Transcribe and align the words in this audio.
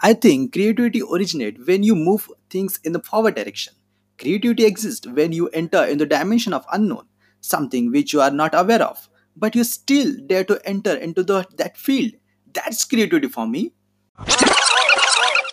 I 0.00 0.14
think 0.14 0.52
creativity 0.52 1.02
originates 1.02 1.66
when 1.66 1.82
you 1.82 1.94
move 1.94 2.30
things 2.50 2.78
in 2.84 2.92
the 2.92 3.00
forward 3.00 3.34
direction. 3.36 3.74
Creativity 4.18 4.64
exists 4.64 5.06
when 5.06 5.32
you 5.32 5.48
enter 5.48 5.84
in 5.84 5.98
the 5.98 6.06
dimension 6.06 6.52
of 6.52 6.64
unknown, 6.72 7.06
something 7.40 7.90
which 7.90 8.12
you 8.12 8.20
are 8.20 8.30
not 8.30 8.54
aware 8.54 8.82
of, 8.82 9.08
but 9.36 9.54
you 9.54 9.64
still 9.64 10.14
dare 10.26 10.44
to 10.44 10.60
enter 10.64 10.94
into 10.94 11.22
the, 11.22 11.46
that 11.56 11.76
field. 11.76 12.12
That's 12.52 12.84
creativity 12.84 13.28
for 13.28 13.46
me. 13.46 13.72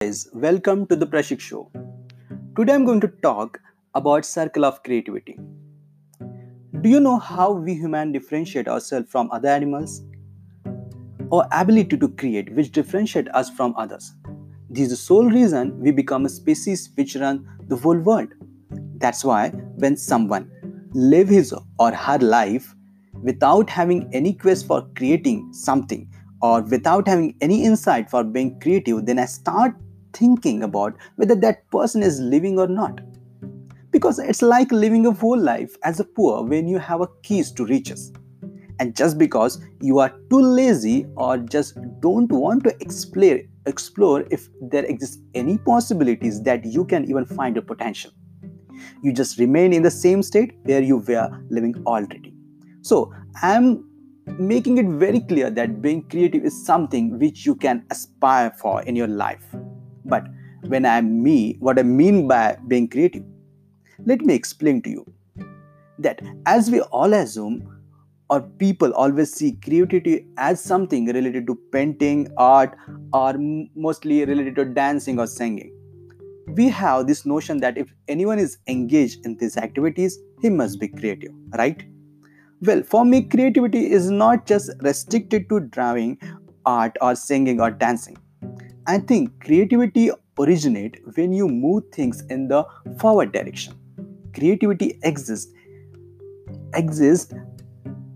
Guys, 0.00 0.28
welcome 0.32 0.86
to 0.86 0.96
the 0.96 1.06
Prashik 1.06 1.40
Show. 1.40 1.70
Today 2.56 2.74
I'm 2.74 2.84
going 2.84 3.00
to 3.00 3.08
talk 3.08 3.60
about 3.94 4.24
circle 4.24 4.64
of 4.64 4.82
creativity. 4.82 5.38
Do 6.80 6.88
you 6.88 7.00
know 7.00 7.18
how 7.18 7.52
we 7.52 7.74
human 7.74 8.12
differentiate 8.12 8.68
ourselves 8.68 9.10
from 9.10 9.30
other 9.32 9.48
animals? 9.48 10.02
Our 11.32 11.48
ability 11.52 11.96
to 11.98 12.08
create 12.08 12.54
which 12.54 12.72
differentiate 12.72 13.28
us 13.34 13.50
from 13.50 13.74
others. 13.76 14.12
This 14.70 14.84
is 14.84 14.90
the 14.90 14.96
sole 14.96 15.28
reason 15.30 15.78
we 15.80 15.90
become 15.90 16.26
a 16.26 16.28
species 16.28 16.90
which 16.96 17.16
run 17.16 17.46
the 17.68 17.76
whole 17.76 17.98
world. 17.98 18.28
That's 18.98 19.24
why 19.24 19.50
when 19.76 19.96
someone 19.96 20.50
live 20.92 21.28
his 21.28 21.54
or 21.78 21.92
her 21.92 22.18
life 22.18 22.74
without 23.22 23.70
having 23.70 24.08
any 24.12 24.34
quest 24.34 24.66
for 24.66 24.86
creating 24.96 25.52
something 25.52 26.08
or 26.42 26.62
without 26.62 27.08
having 27.08 27.36
any 27.40 27.64
insight 27.64 28.10
for 28.10 28.22
being 28.22 28.60
creative, 28.60 29.06
then 29.06 29.18
I 29.18 29.26
start 29.26 29.74
thinking 30.12 30.62
about 30.62 30.94
whether 31.16 31.34
that 31.36 31.70
person 31.70 32.02
is 32.02 32.20
living 32.20 32.58
or 32.58 32.68
not. 32.68 33.00
Because 33.90 34.18
it's 34.18 34.42
like 34.42 34.70
living 34.72 35.06
a 35.06 35.12
whole 35.12 35.38
life 35.38 35.76
as 35.84 36.00
a 36.00 36.04
poor 36.04 36.42
when 36.42 36.68
you 36.68 36.78
have 36.78 37.00
a 37.00 37.08
keys 37.22 37.50
to 37.52 37.64
riches. 37.64 38.12
And 38.80 38.96
just 38.96 39.18
because 39.18 39.62
you 39.80 39.98
are 39.98 40.10
too 40.30 40.40
lazy 40.40 41.06
or 41.16 41.38
just 41.38 41.78
don't 42.00 42.30
want 42.30 42.64
to 42.64 42.74
explore, 42.80 43.38
explore 43.66 44.24
if 44.30 44.48
there 44.60 44.84
exists 44.84 45.18
any 45.34 45.58
possibilities 45.58 46.42
that 46.42 46.64
you 46.64 46.84
can 46.84 47.08
even 47.08 47.24
find 47.24 47.54
your 47.56 47.62
potential. 47.64 48.10
You 49.02 49.12
just 49.12 49.38
remain 49.38 49.72
in 49.72 49.82
the 49.82 49.90
same 49.90 50.22
state 50.22 50.54
where 50.64 50.82
you 50.82 50.98
were 50.98 51.30
living 51.50 51.74
already. 51.86 52.34
So 52.82 53.12
I'm 53.42 53.88
making 54.38 54.78
it 54.78 54.86
very 54.86 55.20
clear 55.20 55.50
that 55.50 55.80
being 55.80 56.02
creative 56.08 56.44
is 56.44 56.64
something 56.64 57.18
which 57.18 57.46
you 57.46 57.54
can 57.54 57.84
aspire 57.90 58.50
for 58.58 58.82
in 58.82 58.96
your 58.96 59.06
life. 59.08 59.44
But 60.04 60.24
when 60.66 60.86
I 60.86 61.00
mean 61.00 61.56
what 61.60 61.78
I 61.78 61.82
mean 61.82 62.26
by 62.26 62.56
being 62.68 62.88
creative, 62.88 63.22
let 64.04 64.20
me 64.22 64.34
explain 64.34 64.82
to 64.82 64.90
you 64.90 65.12
that 65.98 66.20
as 66.46 66.70
we 66.70 66.80
all 66.80 67.12
assume 67.12 67.70
or 68.30 68.40
people 68.40 68.92
always 68.94 69.32
see 69.32 69.52
creativity 69.64 70.26
as 70.38 70.62
something 70.62 71.06
related 71.06 71.46
to 71.46 71.58
painting, 71.72 72.28
art, 72.36 72.76
or 73.12 73.34
mostly 73.74 74.24
related 74.24 74.56
to 74.56 74.64
dancing 74.64 75.18
or 75.18 75.26
singing. 75.26 75.70
We 76.48 76.68
have 76.68 77.06
this 77.06 77.24
notion 77.26 77.58
that 77.58 77.78
if 77.78 77.92
anyone 78.08 78.38
is 78.38 78.58
engaged 78.66 79.24
in 79.24 79.36
these 79.36 79.56
activities, 79.56 80.18
he 80.40 80.50
must 80.50 80.80
be 80.80 80.88
creative, 80.88 81.32
right? 81.56 81.84
Well, 82.62 82.82
for 82.82 83.04
me, 83.04 83.22
creativity 83.22 83.90
is 83.90 84.10
not 84.10 84.46
just 84.46 84.70
restricted 84.80 85.48
to 85.48 85.60
drawing, 85.60 86.18
art, 86.64 86.96
or 87.00 87.14
singing 87.14 87.60
or 87.60 87.70
dancing. 87.70 88.16
I 88.86 88.98
think 88.98 89.44
creativity 89.44 90.10
originates 90.38 90.98
when 91.14 91.32
you 91.32 91.48
move 91.48 91.84
things 91.92 92.22
in 92.28 92.48
the 92.48 92.64
forward 92.98 93.32
direction. 93.32 93.74
Creativity 94.34 94.98
exists 95.02 95.52
exists 96.74 97.32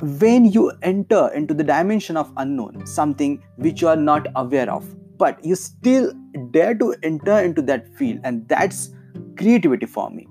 when 0.00 0.44
you 0.46 0.72
enter 0.82 1.28
into 1.34 1.54
the 1.54 1.64
dimension 1.64 2.16
of 2.16 2.32
unknown, 2.36 2.86
something 2.86 3.42
which 3.56 3.80
you 3.80 3.88
are 3.88 3.96
not 3.96 4.26
aware 4.36 4.70
of, 4.70 4.86
but 5.18 5.44
you 5.44 5.54
still 5.54 6.12
dare 6.50 6.74
to 6.74 6.94
enter 7.02 7.40
into 7.40 7.62
that 7.62 7.94
field, 7.96 8.20
and 8.24 8.48
that's 8.48 8.90
creativity 9.36 9.86
for 9.86 10.10
me. 10.10 10.26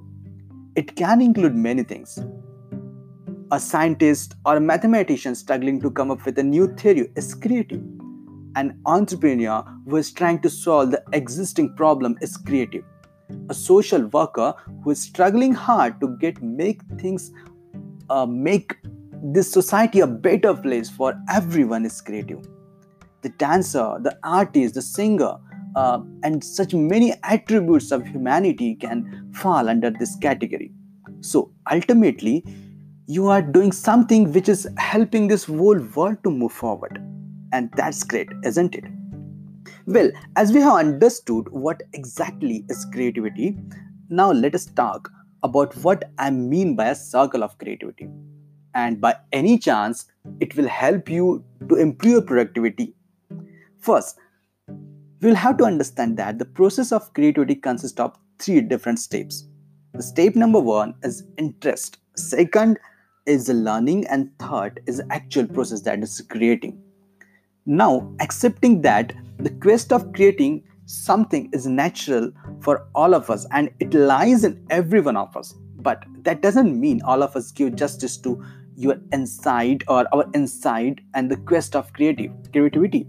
It 0.75 0.95
can 0.95 1.21
include 1.21 1.55
many 1.55 1.83
things. 1.83 2.19
A 3.51 3.59
scientist 3.59 4.35
or 4.45 4.57
a 4.57 4.61
mathematician 4.61 5.35
struggling 5.35 5.81
to 5.81 5.89
come 5.91 6.11
up 6.11 6.25
with 6.25 6.37
a 6.37 6.43
new 6.43 6.73
theory 6.75 7.09
is 7.15 7.33
creative 7.33 7.81
an 8.57 8.75
entrepreneur 8.87 9.63
who 9.87 9.97
is 9.97 10.11
trying 10.11 10.39
to 10.41 10.49
solve 10.49 10.91
the 10.91 11.03
existing 11.13 11.73
problem 11.75 12.17
is 12.21 12.35
creative. 12.37 12.83
A 13.49 13.53
social 13.53 14.05
worker 14.07 14.53
who 14.83 14.91
is 14.91 15.01
struggling 15.01 15.53
hard 15.53 15.99
to 16.01 16.17
get 16.17 16.41
make 16.41 16.81
things 16.99 17.31
uh, 18.09 18.25
make 18.25 18.75
this 19.23 19.51
society 19.51 19.99
a 19.99 20.07
better 20.07 20.53
place 20.53 20.89
for 20.89 21.13
everyone 21.29 21.85
is 21.85 22.01
creative. 22.01 22.45
The 23.21 23.29
dancer, 23.29 23.97
the 24.01 24.17
artist, 24.23 24.75
the 24.75 24.81
singer, 24.81 25.35
uh, 25.75 25.99
and 26.23 26.43
such 26.43 26.73
many 26.73 27.13
attributes 27.23 27.91
of 27.91 28.05
humanity 28.05 28.75
can 28.75 29.31
fall 29.33 29.69
under 29.69 29.91
this 29.91 30.15
category. 30.17 30.71
So 31.21 31.51
ultimately, 31.71 32.43
you 33.07 33.27
are 33.27 33.41
doing 33.41 33.71
something 33.71 34.31
which 34.33 34.49
is 34.49 34.67
helping 34.77 35.27
this 35.27 35.45
whole 35.45 35.79
world 35.95 36.17
to 36.23 36.31
move 36.31 36.51
forward. 36.51 36.99
And 37.53 37.71
that's 37.75 38.03
great, 38.03 38.29
isn't 38.43 38.75
it? 38.75 38.83
Well, 39.85 40.11
as 40.35 40.51
we 40.51 40.59
have 40.59 40.73
understood 40.73 41.47
what 41.49 41.83
exactly 41.93 42.65
is 42.69 42.85
creativity, 42.91 43.57
now 44.09 44.31
let 44.31 44.55
us 44.55 44.65
talk 44.65 45.09
about 45.43 45.75
what 45.77 46.11
I 46.17 46.29
mean 46.29 46.75
by 46.75 46.89
a 46.89 46.95
circle 46.95 47.43
of 47.43 47.57
creativity. 47.57 48.09
And 48.77 49.01
by 49.01 49.15
any 49.33 49.57
chance, 49.57 50.05
it 50.39 50.55
will 50.55 50.67
help 50.67 51.09
you 51.09 51.43
to 51.67 51.75
improve 51.77 52.27
productivity. 52.27 52.93
First, 53.79 54.19
we'll 55.19 55.33
have 55.33 55.57
to 55.57 55.63
understand 55.63 56.15
that 56.17 56.37
the 56.37 56.45
process 56.45 56.91
of 56.91 57.11
creativity 57.15 57.55
consists 57.55 57.99
of 57.99 58.15
three 58.37 58.61
different 58.61 58.99
steps. 58.99 59.47
The 59.95 60.03
step 60.03 60.35
number 60.35 60.59
one 60.59 60.93
is 61.01 61.23
interest, 61.39 61.97
second 62.15 62.77
is 63.25 63.49
learning, 63.49 64.05
and 64.07 64.29
third 64.37 64.79
is 64.85 65.01
actual 65.09 65.47
process 65.47 65.81
that 65.81 66.03
is 66.03 66.21
creating. 66.29 66.79
Now, 67.65 68.13
accepting 68.19 68.83
that 68.83 69.11
the 69.39 69.49
quest 69.49 69.91
of 69.91 70.13
creating 70.13 70.63
something 70.85 71.49
is 71.51 71.65
natural 71.65 72.31
for 72.61 72.87
all 72.93 73.15
of 73.15 73.31
us 73.31 73.47
and 73.51 73.71
it 73.79 73.95
lies 73.95 74.43
in 74.43 74.63
every 74.69 75.01
one 75.01 75.17
of 75.17 75.35
us. 75.35 75.55
But 75.79 76.05
that 76.21 76.41
doesn't 76.43 76.79
mean 76.79 77.01
all 77.01 77.23
of 77.23 77.35
us 77.35 77.51
give 77.51 77.75
justice 77.75 78.17
to 78.17 78.43
your 78.77 78.97
inside 79.11 79.83
or 79.87 80.05
our 80.13 80.25
inside 80.35 81.01
and 81.15 81.31
the 81.31 81.37
quest 81.37 81.75
of 81.75 81.91
creative 81.93 82.31
creativity. 82.51 83.07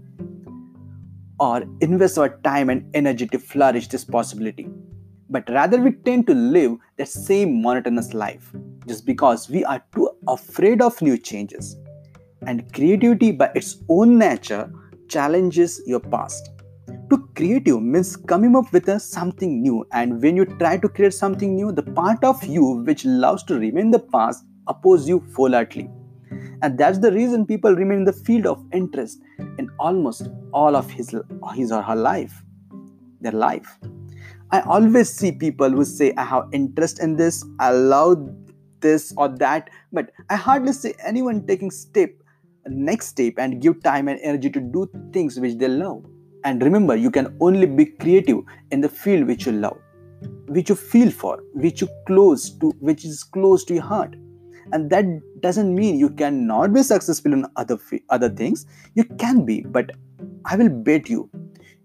Or 1.39 1.63
invest 1.79 2.17
our 2.17 2.37
time 2.39 2.69
and 2.69 2.83
energy 2.95 3.27
to 3.27 3.39
flourish 3.39 3.87
this 3.87 4.03
possibility. 4.03 4.67
But 5.29 5.47
rather, 5.49 5.77
we 5.77 5.91
tend 5.91 6.25
to 6.27 6.33
live 6.33 6.77
that 6.97 7.07
same 7.07 7.61
monotonous 7.61 8.13
life 8.13 8.51
just 8.87 9.05
because 9.05 9.47
we 9.49 9.63
are 9.63 9.81
too 9.93 10.09
afraid 10.27 10.81
of 10.81 10.99
new 11.01 11.17
changes. 11.17 11.77
And 12.47 12.73
creativity 12.73 13.31
by 13.31 13.51
its 13.53 13.77
own 13.89 14.17
nature 14.17 14.73
challenges 15.07 15.81
your 15.85 15.99
past. 15.99 16.49
To 17.11 17.29
creative 17.35 17.81
means 17.81 18.15
coming 18.17 18.55
up 18.55 18.73
with 18.73 18.89
something 19.01 19.61
new. 19.61 19.85
And 19.93 20.21
when 20.21 20.35
you 20.35 20.45
try 20.45 20.77
to 20.77 20.89
create 20.89 21.13
something 21.13 21.55
new 21.55 21.71
the 21.71 21.83
part 21.83 22.23
of 22.23 22.43
you 22.43 22.83
which 22.85 23.05
loves 23.05 23.43
to 23.43 23.59
remain 23.59 23.91
the 23.91 23.99
past 23.99 24.43
oppose 24.69 25.07
you 25.07 25.19
wholeheartedly 25.35 25.89
and 26.61 26.77
that's 26.77 26.99
the 26.99 27.11
reason 27.11 27.45
people 27.45 27.75
remain 27.75 27.99
in 27.99 28.05
the 28.05 28.13
field 28.13 28.45
of 28.45 28.63
interest 28.73 29.19
in 29.57 29.69
almost 29.79 30.29
all 30.53 30.75
of 30.75 30.89
his, 30.89 31.15
his 31.55 31.71
or 31.71 31.81
her 31.81 31.95
life 31.95 32.43
their 33.21 33.31
life 33.31 33.79
i 34.51 34.61
always 34.61 35.09
see 35.09 35.31
people 35.31 35.69
who 35.69 35.83
say 35.83 36.13
i 36.17 36.23
have 36.23 36.47
interest 36.51 37.01
in 37.01 37.15
this 37.15 37.43
i 37.59 37.71
love 37.71 38.29
this 38.79 39.13
or 39.17 39.27
that 39.27 39.69
but 39.91 40.11
i 40.29 40.35
hardly 40.35 40.71
see 40.71 40.93
anyone 41.05 41.45
taking 41.45 41.71
step 41.71 42.11
next 42.69 43.07
step 43.07 43.33
and 43.37 43.61
give 43.61 43.81
time 43.83 44.07
and 44.07 44.19
energy 44.21 44.49
to 44.49 44.59
do 44.59 44.89
things 45.13 45.39
which 45.39 45.57
they 45.57 45.67
love. 45.67 46.05
And 46.43 46.61
remember, 46.63 46.95
you 46.95 47.11
can 47.11 47.35
only 47.41 47.65
be 47.65 47.85
creative 47.85 48.39
in 48.71 48.81
the 48.81 48.89
field 48.89 49.27
which 49.27 49.45
you 49.45 49.51
love, 49.51 49.77
which 50.47 50.69
you 50.69 50.75
feel 50.75 51.11
for, 51.11 51.39
which 51.53 51.81
you 51.81 51.89
close 52.07 52.49
to, 52.59 52.71
which 52.79 53.05
is 53.05 53.23
close 53.23 53.63
to 53.65 53.73
your 53.75 53.83
heart. 53.83 54.15
And 54.71 54.89
that 54.89 55.05
doesn't 55.41 55.73
mean 55.73 55.97
you 55.97 56.09
cannot 56.09 56.73
be 56.73 56.83
successful 56.83 57.33
in 57.33 57.45
other 57.55 57.77
other 58.09 58.29
things. 58.29 58.65
You 58.95 59.03
can 59.03 59.45
be, 59.45 59.61
but 59.61 59.91
I 60.45 60.55
will 60.55 60.69
bet 60.69 61.09
you, 61.09 61.29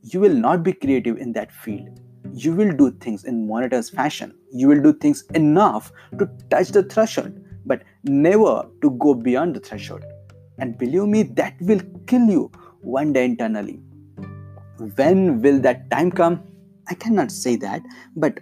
you 0.02 0.20
will 0.20 0.34
not 0.34 0.62
be 0.62 0.72
creative 0.72 1.18
in 1.18 1.32
that 1.32 1.52
field. 1.52 2.00
You 2.32 2.52
will 2.52 2.72
do 2.72 2.90
things 2.90 3.24
in 3.24 3.46
monotonous 3.46 3.90
fashion. 3.90 4.34
You 4.52 4.68
will 4.68 4.82
do 4.82 4.92
things 4.92 5.24
enough 5.34 5.92
to 6.18 6.28
touch 6.50 6.68
the 6.70 6.82
threshold, 6.82 7.32
but 7.64 7.82
never 8.04 8.66
to 8.82 8.90
go 8.92 9.14
beyond 9.14 9.56
the 9.56 9.60
threshold 9.60 10.04
and 10.58 10.78
believe 10.78 11.04
me, 11.04 11.22
that 11.22 11.54
will 11.60 11.80
kill 12.06 12.26
you 12.28 12.50
one 12.80 13.12
day 13.12 13.24
internally. 13.24 13.80
When 14.96 15.40
will 15.40 15.60
that 15.60 15.90
time 15.90 16.10
come? 16.10 16.42
I 16.88 16.94
cannot 16.94 17.32
say 17.32 17.56
that, 17.56 17.82
but 18.16 18.40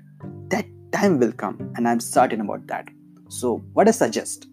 that 0.48 0.66
time 0.92 1.18
will 1.18 1.32
come, 1.32 1.72
and 1.76 1.88
I'm 1.88 2.00
certain 2.00 2.40
about 2.40 2.66
that. 2.66 2.88
So, 3.32 3.64
what 3.72 3.88
I 3.88 3.92
suggest? 3.92 4.46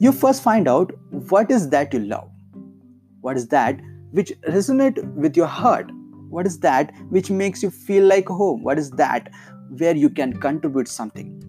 You 0.00 0.10
first 0.10 0.42
find 0.42 0.66
out 0.66 0.90
what 1.30 1.52
is 1.52 1.68
that 1.70 1.94
you 1.94 2.00
love. 2.00 2.28
What 3.20 3.36
is 3.36 3.46
that 3.48 3.78
which 4.10 4.32
resonate 4.48 5.00
with 5.14 5.36
your 5.36 5.46
heart? 5.46 5.92
What 6.28 6.48
is 6.48 6.58
that 6.60 6.92
which 7.10 7.30
makes 7.30 7.62
you 7.62 7.70
feel 7.70 8.04
like 8.04 8.26
home? 8.26 8.64
What 8.64 8.76
is 8.80 8.90
that 9.02 9.30
where 9.68 9.94
you 9.94 10.10
can 10.10 10.32
contribute 10.40 10.88
something? 10.88 11.40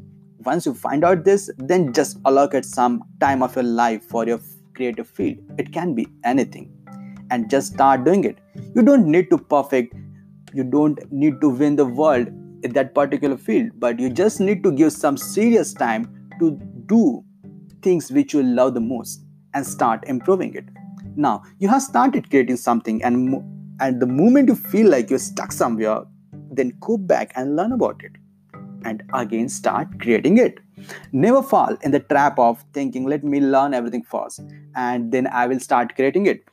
Once 0.46 0.68
you 0.68 0.76
find 0.76 1.04
out 1.04 1.24
this, 1.26 1.50
then 1.58 1.92
just 1.92 2.20
allocate 2.24 2.66
some 2.66 3.02
time 3.20 3.42
of 3.42 3.56
your 3.56 3.64
life 3.64 4.04
for 4.04 4.28
your 4.28 4.40
creative 4.76 5.10
field. 5.10 5.40
It 5.58 5.74
can 5.74 5.96
be 5.96 6.08
anything. 6.24 6.72
And 7.32 7.50
just 7.50 7.74
start 7.74 8.04
doing 8.04 8.26
it. 8.26 8.38
You 8.76 8.84
don't 8.84 9.08
need 9.08 9.32
to 9.32 9.40
perfect, 9.40 9.96
you 10.54 10.64
don't 10.64 11.00
need 11.12 11.42
to 11.42 11.50
win 11.50 11.78
the 11.78 11.86
world 11.86 12.28
in 12.62 12.74
that 12.74 12.94
particular 12.94 13.38
field, 13.38 13.72
but 13.80 14.00
you 14.00 14.12
just 14.12 14.40
need 14.40 14.64
to 14.64 14.72
give 14.72 14.94
some 14.94 15.18
serious 15.18 15.74
time 15.74 16.14
to 16.40 16.52
do 16.86 17.24
things 17.82 18.12
which 18.12 18.34
you 18.34 18.44
love 18.44 18.74
the 18.74 18.80
most 18.80 19.24
and 19.54 19.66
start 19.66 20.04
improving 20.08 20.54
it. 20.56 20.66
Now, 21.16 21.44
you 21.60 21.68
have 21.68 21.82
started 21.82 22.30
creating 22.30 22.58
something, 22.58 23.04
and, 23.04 23.44
and 23.80 24.02
the 24.02 24.06
moment 24.06 24.50
you 24.50 24.56
feel 24.56 24.90
like 24.90 25.10
you're 25.10 25.20
stuck 25.20 25.52
somewhere, 25.52 26.04
then 26.52 26.74
go 26.80 26.98
back 26.98 27.32
and 27.36 27.56
learn 27.56 27.72
about 27.72 28.04
it 28.04 28.12
and 28.86 29.04
again 29.14 29.50
start 29.50 29.88
creating 30.00 30.38
it. 30.38 30.60
Never 31.12 31.42
fall 31.42 31.76
in 31.84 31.92
the 31.92 32.00
trap 32.00 32.38
of 32.40 32.64
thinking, 32.74 33.06
let 33.06 33.24
me 33.24 33.40
learn 33.42 33.74
everything 33.74 34.04
first 34.04 34.42
and 34.76 35.12
then 35.12 35.28
I 35.28 35.48
will 35.48 35.60
start 35.60 35.96
creating 35.96 36.28
it. 36.28 36.44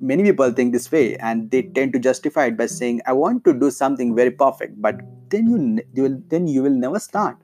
Many 0.00 0.22
people 0.22 0.50
think 0.52 0.72
this 0.72 0.90
way 0.90 1.16
and 1.16 1.50
they 1.50 1.62
tend 1.62 1.92
to 1.94 1.98
justify 1.98 2.46
it 2.46 2.56
by 2.56 2.66
saying, 2.66 3.00
I 3.06 3.12
want 3.12 3.44
to 3.44 3.52
do 3.52 3.70
something 3.70 4.14
very 4.14 4.30
perfect, 4.30 4.80
but 4.80 5.00
then 5.30 5.48
you, 5.48 5.82
you 5.94 6.02
will 6.02 6.22
then 6.28 6.46
you 6.46 6.62
will 6.62 6.70
never 6.70 6.98
start 6.98 7.36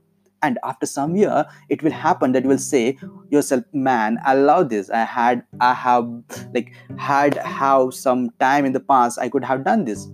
and 0.46 0.58
after 0.72 0.86
some 0.92 1.16
year 1.20 1.44
it 1.76 1.82
will 1.82 1.96
happen 2.02 2.36
that 2.36 2.44
you 2.44 2.52
will 2.54 2.64
say 2.66 2.82
yourself 3.30 3.64
man 3.72 4.18
i 4.24 4.34
love 4.34 4.68
this. 4.68 4.90
I 4.90 5.04
had 5.04 5.42
i 5.60 5.72
have 5.74 6.08
like 6.54 6.72
had 6.98 7.38
how 7.56 7.90
some 7.90 8.30
time 8.44 8.64
in 8.64 8.72
the 8.72 8.84
past. 8.92 9.18
I 9.18 9.28
could 9.28 9.44
have 9.44 9.64
done 9.64 9.84
this. 9.84 10.06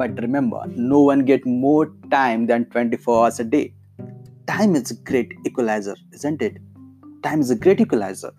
But 0.00 0.20
remember 0.22 0.62
no 0.92 1.00
one 1.08 1.24
get 1.30 1.46
more 1.46 1.92
time 2.10 2.46
than 2.46 2.66
24 2.66 3.24
hours 3.24 3.40
a 3.40 3.44
day. 3.44 3.74
Time 4.46 4.74
is 4.76 4.90
a 4.90 4.98
great 5.10 5.34
equalizer 5.46 5.96
isn't 6.12 6.42
it? 6.42 6.58
Time 7.22 7.40
is 7.40 7.50
a 7.50 7.56
great 7.66 7.80
equalizer. 7.80 8.32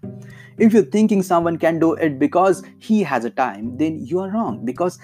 If 0.57 0.73
you're 0.73 0.91
thinking 0.95 1.23
someone 1.23 1.57
can 1.57 1.79
do 1.79 1.93
it 1.93 2.17
because 2.19 2.63
he 2.79 3.03
has 3.03 3.25
a 3.25 3.29
time 3.29 3.77
then 3.77 3.99
you 4.05 4.19
are 4.19 4.29
wrong. 4.31 4.65
Because 4.65 4.99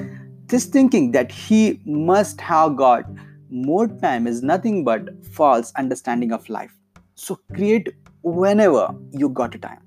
this 0.47 0.65
thinking 0.65 1.11
that 1.11 1.31
he 1.31 1.79
must 1.85 2.41
have 2.41 2.75
got 2.77 3.05
more 3.49 3.87
time 3.87 4.27
is 4.27 4.43
nothing 4.43 4.83
but 4.83 5.09
false 5.25 5.71
understanding 5.75 6.31
of 6.31 6.47
life. 6.49 6.73
So 7.15 7.39
create 7.53 7.89
whenever 8.21 8.93
you 9.11 9.29
got 9.29 9.55
a 9.55 9.57
time. 9.57 9.81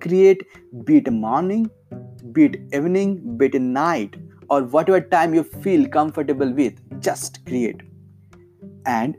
Create 0.00 0.42
be 0.84 0.98
it 0.98 1.12
morning 1.12 1.70
be 2.32 2.44
it 2.44 2.56
evening 2.72 3.36
be 3.36 3.46
it 3.46 3.60
night 3.60 4.16
or 4.48 4.62
whatever 4.62 5.00
time 5.00 5.34
you 5.34 5.42
feel 5.42 5.86
comfortable 5.88 6.52
with 6.52 6.74
just 7.00 7.44
create. 7.46 7.82
And 8.86 9.16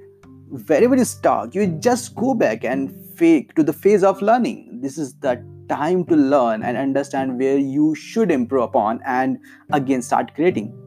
wherever 0.67 0.95
you 0.95 1.05
stuck 1.05 1.55
you 1.55 1.67
just 1.79 2.15
go 2.15 2.33
back 2.33 2.63
and 2.63 2.93
fake 3.15 3.55
to 3.55 3.63
the 3.63 3.73
phase 3.73 4.03
of 4.03 4.21
learning. 4.21 4.79
This 4.81 4.97
is 4.97 5.13
the 5.19 5.43
time 5.69 6.05
to 6.05 6.15
learn 6.15 6.63
and 6.63 6.75
understand 6.75 7.39
where 7.39 7.57
you 7.57 7.95
should 7.95 8.31
improve 8.31 8.63
upon 8.63 8.99
and 9.05 9.37
again 9.71 10.01
start 10.01 10.33
creating 10.35 10.77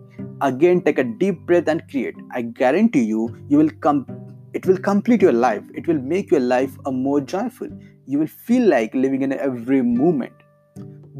again 0.40 0.82
take 0.82 0.98
a 0.98 1.04
deep 1.04 1.40
breath 1.46 1.68
and 1.68 1.82
create. 1.90 2.14
I 2.32 2.42
guarantee 2.42 3.04
you 3.04 3.36
you 3.48 3.58
will 3.58 3.70
come 3.80 4.06
it 4.52 4.66
will 4.66 4.78
complete 4.78 5.20
your 5.20 5.32
life. 5.32 5.62
It 5.74 5.86
will 5.86 6.00
make 6.00 6.30
your 6.30 6.40
life 6.40 6.78
a 6.86 6.92
more 6.92 7.20
joyful. 7.20 7.68
You 8.06 8.18
will 8.20 8.26
feel 8.26 8.66
like 8.66 8.94
living 8.94 9.22
in 9.22 9.32
every 9.32 9.82
moment. 9.82 10.32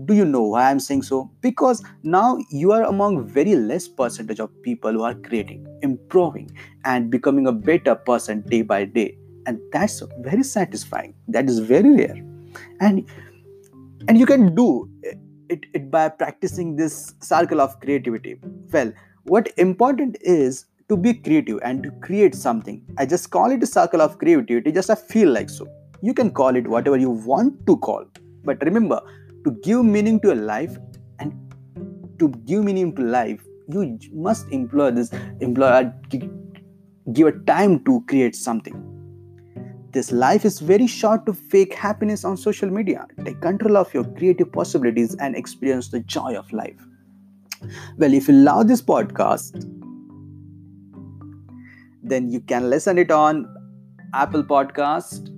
Do 0.07 0.15
you 0.15 0.25
know 0.25 0.43
why 0.43 0.71
i'm 0.71 0.79
saying 0.79 1.03
so? 1.03 1.31
Because 1.41 1.83
now 2.03 2.39
you 2.51 2.73
are 2.73 2.85
among 2.85 3.27
very 3.27 3.57
less 3.57 3.89
percentage 3.89 4.41
of 4.41 4.51
people 4.63 4.93
who 4.93 5.03
are 5.03 5.15
creating 5.15 5.67
improving 5.83 6.51
and 6.85 7.11
becoming 7.11 7.47
a 7.47 7.53
better 7.53 7.95
person 7.95 8.43
day 8.43 8.63
by 8.63 8.85
day. 8.85 9.19
And 9.47 9.61
that's 9.73 10.03
very 10.21 10.43
satisfying. 10.43 11.15
That 11.29 11.49
is 11.49 11.59
very 11.59 11.95
rare. 11.97 12.17
And 12.81 13.07
and 14.09 14.19
you 14.19 14.27
can 14.27 14.55
do 14.55 14.89
it, 15.49 15.67
it 15.75 15.91
by 15.91 16.09
practicing 16.09 16.77
this 16.77 17.15
circle 17.21 17.61
of 17.61 17.79
creativity. 17.81 18.39
Well 18.73 18.93
what 19.25 19.53
important 19.57 20.17
is 20.21 20.67
to 20.89 20.97
be 20.97 21.15
creative 21.15 21.59
and 21.63 21.83
to 21.83 21.91
create 22.03 22.35
something. 22.35 22.81
I 22.97 23.07
just 23.07 23.31
call 23.31 23.51
it 23.51 23.63
a 23.63 23.67
circle 23.67 24.01
of 24.01 24.19
creativity 24.19 24.73
just 24.73 24.91
i 24.91 24.95
feel 24.95 25.31
like 25.31 25.51
so. 25.51 25.67
You 26.03 26.15
can 26.15 26.31
call 26.31 26.55
it 26.55 26.67
whatever 26.69 26.97
you 26.97 27.11
want 27.11 27.67
to 27.67 27.77
call 27.79 28.05
but 28.45 28.63
remember 28.63 29.01
to 29.45 29.51
give 29.63 29.85
meaning 29.85 30.21
to 30.21 30.29
your 30.29 30.37
life 30.37 30.77
and 31.19 31.33
to 32.19 32.29
give 32.45 32.65
meaning 32.65 32.95
to 32.97 33.03
life 33.03 33.45
you 33.69 33.99
must 34.13 34.49
employ 34.51 34.91
this 34.91 35.11
employ 35.41 35.67
uh, 35.67 35.91
give 37.13 37.27
a 37.27 37.33
time 37.51 37.83
to 37.85 38.03
create 38.09 38.37
something 38.37 38.77
this 39.97 40.13
life 40.13 40.45
is 40.45 40.61
very 40.61 40.87
short 40.87 41.25
to 41.25 41.33
fake 41.33 41.73
happiness 41.73 42.23
on 42.23 42.37
social 42.37 42.69
media. 42.69 43.07
Take 43.25 43.41
control 43.41 43.79
of 43.79 43.95
your 43.95 44.05
creative 44.05 44.53
possibilities 44.53 45.15
and 45.15 45.35
experience 45.35 45.89
the 45.89 46.01
joy 46.01 46.35
of 46.37 46.53
life. 46.53 46.87
Well, 47.97 48.13
if 48.13 48.29
you 48.29 48.35
love 48.35 48.69
this 48.69 48.83
podcast, 48.83 49.63
then 52.03 52.29
you 52.31 52.41
can 52.41 52.69
listen 52.69 52.99
it 52.99 53.11
on 53.11 53.47
Apple 54.13 54.45
Podcast, 54.45 55.31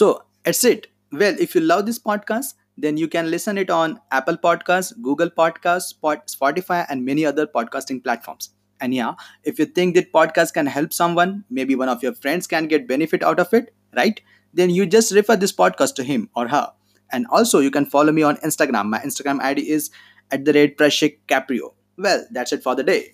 So 0.00 0.22
that's 0.44 0.64
it. 0.64 0.86
Well, 1.12 1.36
if 1.38 1.54
you 1.54 1.60
love 1.60 1.84
this 1.84 1.98
podcast, 1.98 2.54
then 2.78 2.96
you 2.96 3.06
can 3.06 3.30
listen 3.30 3.58
it 3.58 3.68
on 3.68 4.00
Apple 4.10 4.38
Podcasts, 4.38 4.94
Google 5.02 5.28
Podcasts, 5.28 5.92
Spotify, 6.36 6.86
and 6.88 7.04
many 7.04 7.26
other 7.26 7.46
podcasting 7.46 8.02
platforms. 8.02 8.48
And 8.80 8.94
yeah, 8.94 9.16
if 9.44 9.58
you 9.58 9.66
think 9.66 9.94
that 9.96 10.10
podcast 10.10 10.54
can 10.54 10.64
help 10.64 10.94
someone, 10.94 11.44
maybe 11.50 11.74
one 11.74 11.90
of 11.90 12.02
your 12.02 12.14
friends 12.14 12.46
can 12.46 12.66
get 12.66 12.88
benefit 12.88 13.22
out 13.22 13.38
of 13.38 13.52
it, 13.52 13.74
right? 13.94 14.18
Then 14.54 14.70
you 14.70 14.86
just 14.86 15.12
refer 15.12 15.36
this 15.36 15.52
podcast 15.52 15.96
to 15.96 16.02
him 16.02 16.30
or 16.34 16.48
her. 16.48 16.72
And 17.12 17.26
also, 17.26 17.58
you 17.58 17.70
can 17.70 17.84
follow 17.84 18.10
me 18.10 18.22
on 18.22 18.38
Instagram. 18.38 18.86
My 18.86 19.00
Instagram 19.00 19.42
ID 19.42 19.68
is 19.68 19.90
at 20.30 20.46
the 20.46 20.54
rate 20.54 20.78
Prashik 20.78 21.18
Caprio. 21.28 21.74
Well, 21.98 22.24
that's 22.30 22.54
it 22.54 22.62
for 22.62 22.74
the 22.74 22.84
day. 22.84 23.12